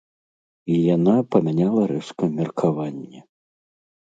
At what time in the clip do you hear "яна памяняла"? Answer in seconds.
0.95-1.83